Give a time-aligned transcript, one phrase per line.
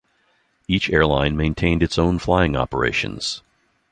[0.67, 3.43] Each airline maintained is own flying operations.